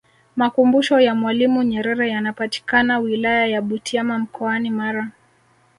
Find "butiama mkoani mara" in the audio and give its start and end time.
3.61-5.07